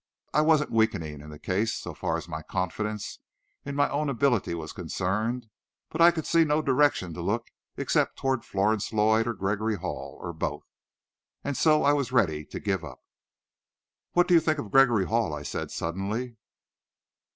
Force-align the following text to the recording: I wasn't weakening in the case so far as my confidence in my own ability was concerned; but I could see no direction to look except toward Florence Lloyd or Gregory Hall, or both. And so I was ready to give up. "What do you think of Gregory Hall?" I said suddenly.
I 0.33 0.41
wasn't 0.41 0.71
weakening 0.71 1.21
in 1.21 1.29
the 1.29 1.37
case 1.37 1.75
so 1.75 1.93
far 1.93 2.17
as 2.17 2.27
my 2.27 2.41
confidence 2.41 3.19
in 3.63 3.75
my 3.75 3.87
own 3.91 4.09
ability 4.09 4.55
was 4.55 4.73
concerned; 4.73 5.45
but 5.91 6.01
I 6.01 6.09
could 6.09 6.25
see 6.25 6.43
no 6.43 6.63
direction 6.63 7.13
to 7.13 7.21
look 7.21 7.51
except 7.77 8.17
toward 8.17 8.43
Florence 8.43 8.91
Lloyd 8.91 9.27
or 9.27 9.35
Gregory 9.35 9.75
Hall, 9.75 10.17
or 10.19 10.33
both. 10.33 10.63
And 11.43 11.55
so 11.55 11.83
I 11.83 11.93
was 11.93 12.11
ready 12.11 12.45
to 12.45 12.59
give 12.59 12.83
up. 12.83 13.01
"What 14.13 14.27
do 14.27 14.33
you 14.33 14.39
think 14.39 14.57
of 14.57 14.71
Gregory 14.71 15.05
Hall?" 15.05 15.35
I 15.35 15.43
said 15.43 15.69
suddenly. 15.69 16.35